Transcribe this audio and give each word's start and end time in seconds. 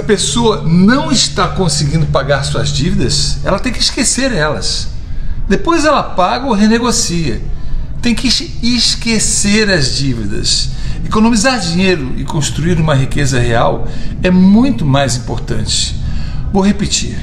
Se 0.00 0.02
a 0.02 0.06
pessoa 0.06 0.62
não 0.62 1.12
está 1.12 1.46
conseguindo 1.46 2.06
pagar 2.06 2.42
suas 2.42 2.70
dívidas, 2.70 3.36
ela 3.44 3.58
tem 3.58 3.70
que 3.70 3.80
esquecer 3.80 4.32
elas. 4.32 4.88
Depois 5.46 5.84
ela 5.84 6.02
paga 6.02 6.46
ou 6.46 6.54
renegocia. 6.54 7.42
Tem 8.00 8.14
que 8.14 8.26
esquecer 8.62 9.68
as 9.68 9.94
dívidas. 9.94 10.70
Economizar 11.04 11.60
dinheiro 11.60 12.14
e 12.16 12.24
construir 12.24 12.80
uma 12.80 12.94
riqueza 12.94 13.38
real 13.38 13.86
é 14.22 14.30
muito 14.30 14.86
mais 14.86 15.16
importante. 15.16 15.94
Vou 16.50 16.62
repetir. 16.62 17.18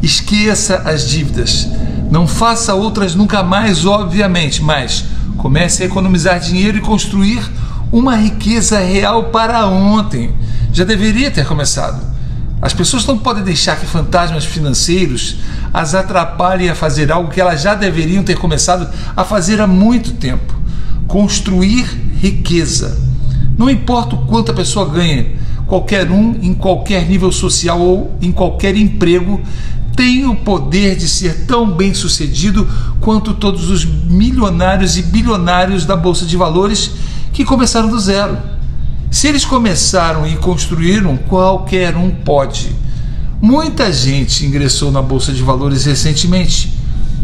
Esqueça 0.00 0.82
as 0.84 1.08
dívidas. 1.08 1.66
Não 2.12 2.28
faça 2.28 2.74
outras 2.74 3.12
nunca 3.12 3.42
mais, 3.42 3.84
obviamente, 3.84 4.62
mas 4.62 5.04
comece 5.36 5.82
a 5.82 5.86
economizar 5.86 6.38
dinheiro 6.38 6.78
e 6.78 6.80
construir 6.80 7.42
uma 7.90 8.14
riqueza 8.14 8.78
real 8.78 9.24
para 9.30 9.66
ontem. 9.66 10.32
Já 10.72 10.84
deveria 10.84 11.28
ter 11.28 11.44
começado. 11.44 12.19
As 12.62 12.74
pessoas 12.74 13.06
não 13.06 13.18
podem 13.18 13.42
deixar 13.42 13.78
que 13.80 13.86
fantasmas 13.86 14.44
financeiros 14.44 15.36
as 15.72 15.94
atrapalhem 15.94 16.68
a 16.68 16.74
fazer 16.74 17.10
algo 17.10 17.30
que 17.30 17.40
elas 17.40 17.62
já 17.62 17.74
deveriam 17.74 18.22
ter 18.22 18.36
começado 18.36 18.88
a 19.16 19.24
fazer 19.24 19.60
há 19.60 19.66
muito 19.66 20.12
tempo: 20.12 20.54
construir 21.06 21.86
riqueza. 22.20 22.98
Não 23.56 23.70
importa 23.70 24.14
o 24.14 24.26
quanto 24.26 24.50
a 24.50 24.54
pessoa 24.54 24.88
ganha, 24.88 25.26
qualquer 25.66 26.10
um, 26.10 26.36
em 26.42 26.52
qualquer 26.52 27.06
nível 27.06 27.32
social 27.32 27.80
ou 27.80 28.16
em 28.20 28.32
qualquer 28.32 28.76
emprego, 28.76 29.40
tem 29.96 30.26
o 30.26 30.36
poder 30.36 30.96
de 30.96 31.08
ser 31.08 31.46
tão 31.46 31.70
bem 31.70 31.94
sucedido 31.94 32.68
quanto 33.00 33.34
todos 33.34 33.70
os 33.70 33.84
milionários 33.84 34.96
e 34.96 35.02
bilionários 35.02 35.84
da 35.84 35.96
Bolsa 35.96 36.24
de 36.26 36.36
Valores 36.36 36.90
que 37.32 37.44
começaram 37.44 37.88
do 37.88 37.98
zero. 37.98 38.36
Se 39.20 39.28
eles 39.28 39.44
começaram 39.44 40.26
e 40.26 40.34
construíram, 40.36 41.14
qualquer 41.14 41.94
um 41.94 42.10
pode. 42.10 42.74
Muita 43.38 43.92
gente 43.92 44.46
ingressou 44.46 44.90
na 44.90 45.02
Bolsa 45.02 45.30
de 45.30 45.42
Valores 45.42 45.84
recentemente. 45.84 46.72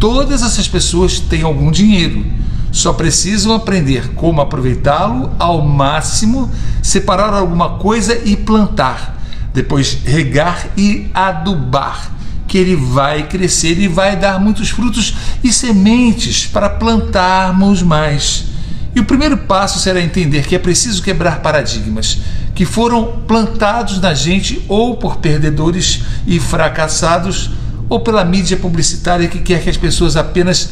Todas 0.00 0.42
essas 0.42 0.66
pessoas 0.66 1.20
têm 1.20 1.42
algum 1.42 1.70
dinheiro. 1.70 2.24
Só 2.72 2.94
precisam 2.94 3.54
aprender 3.54 4.14
como 4.14 4.40
aproveitá-lo 4.40 5.32
ao 5.38 5.60
máximo, 5.60 6.50
separar 6.82 7.34
alguma 7.34 7.76
coisa 7.76 8.18
e 8.24 8.38
plantar. 8.38 9.22
Depois 9.52 9.98
regar 10.02 10.68
e 10.78 11.10
adubar, 11.12 12.10
que 12.48 12.56
ele 12.56 12.74
vai 12.74 13.28
crescer 13.28 13.78
e 13.78 13.86
vai 13.86 14.16
dar 14.16 14.40
muitos 14.40 14.70
frutos 14.70 15.14
e 15.44 15.52
sementes 15.52 16.46
para 16.46 16.70
plantarmos 16.70 17.82
mais. 17.82 18.51
E 18.94 19.00
o 19.00 19.04
primeiro 19.04 19.38
passo 19.38 19.78
será 19.78 20.00
entender 20.00 20.46
que 20.46 20.54
é 20.54 20.58
preciso 20.58 21.02
quebrar 21.02 21.40
paradigmas 21.40 22.18
que 22.54 22.66
foram 22.66 23.22
plantados 23.26 24.00
na 24.00 24.12
gente 24.12 24.62
ou 24.68 24.96
por 24.96 25.16
perdedores 25.16 26.02
e 26.26 26.38
fracassados 26.38 27.50
ou 27.88 28.00
pela 28.00 28.24
mídia 28.24 28.56
publicitária 28.56 29.28
que 29.28 29.38
quer 29.38 29.62
que 29.62 29.70
as 29.70 29.76
pessoas 29.76 30.16
apenas 30.16 30.70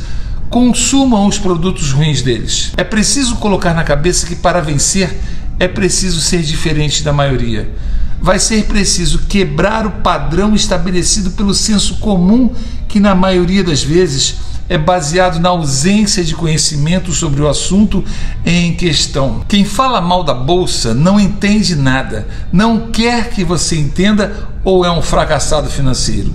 consumam 0.51 1.27
os 1.27 1.39
produtos 1.39 1.93
ruins 1.93 2.23
deles. 2.23 2.73
É 2.77 2.85
preciso 2.85 3.37
colocar 3.37 3.73
na 3.73 3.85
cabeça 3.85 4.27
que 4.27 4.34
para 4.34 4.61
vencer 4.61 5.19
é 5.59 5.69
preciso 5.69 6.21
ser 6.21 6.43
diferente 6.43 7.03
da 7.03 7.12
maioria. 7.12 7.71
Vai 8.21 8.39
ser 8.39 8.65
preciso 8.65 9.21
quebrar 9.21 9.87
o 9.87 9.91
padrão 9.91 10.55
estabelecido 10.55 11.31
pelo 11.31 11.55
senso 11.55 11.97
comum 11.97 12.53
que 12.87 13.01
na 13.01 13.15
maioria 13.15 13.65
das 13.65 13.83
vezes 13.83 14.37
é 14.71 14.79
baseado 14.79 15.41
na 15.41 15.49
ausência 15.49 16.23
de 16.23 16.33
conhecimento 16.33 17.13
sobre 17.13 17.43
o 17.43 17.49
assunto 17.49 18.05
em 18.47 18.73
questão. 18.77 19.45
Quem 19.49 19.65
fala 19.65 20.01
mal 20.01 20.23
da 20.23 20.33
bolsa 20.33 20.95
não 20.95 21.19
entende 21.19 21.75
nada, 21.75 22.29
não 22.53 22.93
quer 22.93 23.31
que 23.31 23.43
você 23.43 23.77
entenda 23.77 24.49
ou 24.62 24.85
é 24.85 24.91
um 24.93 25.03
fracassado 25.03 25.69
financeiro. 25.69 26.33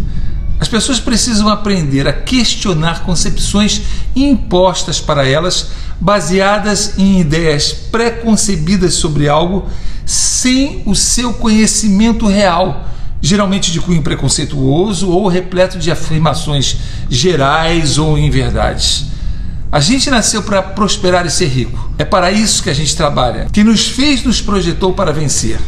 As 0.59 0.67
pessoas 0.67 0.99
precisam 0.99 1.47
aprender 1.47 2.09
a 2.09 2.13
questionar 2.13 3.03
concepções 3.03 3.83
impostas 4.13 4.99
para 4.99 5.25
elas, 5.25 5.69
baseadas 6.01 6.97
em 6.97 7.21
ideias 7.21 7.71
preconcebidas 7.71 8.95
sobre 8.95 9.29
algo, 9.29 9.69
sem 10.05 10.83
o 10.85 10.93
seu 10.93 11.33
conhecimento 11.35 12.27
real 12.27 12.85
geralmente 13.25 13.71
de 13.71 13.79
cunho 13.79 14.03
preconceituoso 14.03 15.09
ou 15.09 15.27
repleto 15.27 15.79
de 15.79 15.89
afirmações 15.89 16.77
gerais 17.09 17.97
ou 17.97 18.19
inverdades. 18.19 19.05
A 19.71 19.79
gente 19.79 20.11
nasceu 20.11 20.43
para 20.43 20.61
prosperar 20.61 21.25
e 21.25 21.31
ser 21.31 21.47
rico. 21.47 21.89
É 21.97 22.05
para 22.05 22.31
isso 22.31 22.61
que 22.61 22.69
a 22.69 22.73
gente 22.73 22.95
trabalha. 22.95 23.47
Quem 23.51 23.63
nos 23.63 23.87
fez 23.87 24.23
nos 24.23 24.41
projetou 24.41 24.93
para 24.93 25.11
vencer. 25.11 25.59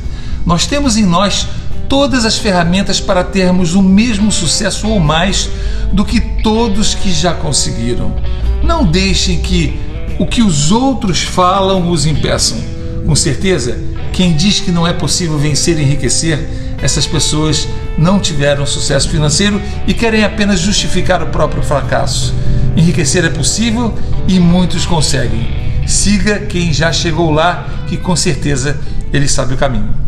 Nós 0.46 0.67
temos 0.67 0.97
em 0.97 1.06
nós 1.06 1.47
todas 1.90 2.25
as 2.25 2.38
ferramentas 2.38 3.00
para 3.00 3.23
termos 3.23 3.73
o 3.73 3.81
mesmo 3.81 4.31
sucesso 4.31 4.88
ou 4.88 5.00
mais 5.00 5.50
do 5.91 6.06
que 6.06 6.22
todos 6.22 6.94
que 6.94 7.12
já 7.12 7.34
conseguiram. 7.34 8.16
Não 8.63 8.85
deixem 8.85 9.40
que 9.40 9.79
o 10.19 10.28
que 10.28 10.44
os 10.44 10.72
outros 10.72 11.23
falam 11.23 11.90
os 11.90 12.06
impeçam. 12.06 12.59
Com 13.03 13.16
certeza, 13.16 13.79
quem 14.13 14.35
diz 14.35 14.59
que 14.59 14.72
não 14.72 14.85
é 14.85 14.94
possível 14.94 15.40
vencer 15.40 15.79
e 15.79 15.81
enriquecer 15.81 16.66
essas 16.82 17.08
pessoas 17.08 17.68
não 17.98 18.20
tiveram 18.20 18.66
sucesso 18.66 19.10
financeiro 19.10 19.62
e 19.88 19.94
querem 19.94 20.24
apenas 20.24 20.60
justificar 20.60 21.24
o 21.24 21.28
próprio 21.28 21.64
fracasso. 21.64 22.34
Enriquecer 22.76 23.26
é 23.26 23.30
possível 23.30 23.94
e 24.28 24.40
muitos 24.40 24.86
conseguem. 24.86 25.68
Siga 25.88 26.40
quem 26.40 26.72
já 26.74 26.92
chegou 26.92 27.32
lá, 27.32 27.68
que 27.88 27.98
com 27.98 28.16
certeza 28.16 28.80
ele 29.12 29.28
sabe 29.28 29.54
o 29.54 29.58
caminho. 29.58 30.06